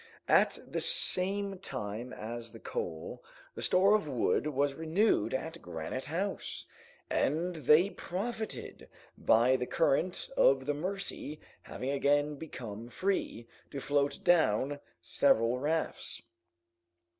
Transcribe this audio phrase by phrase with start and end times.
[0.27, 6.05] At the same time as the coal, the store of wood was renewed at Granite
[6.05, 6.65] House,
[7.07, 14.23] and they profited by the current of the Mercy having again become free, to float
[14.23, 16.23] down several rafts.